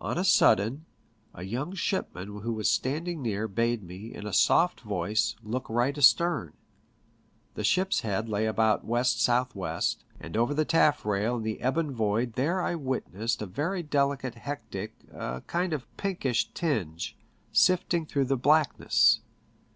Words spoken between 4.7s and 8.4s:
voice, look right astern. The ship's head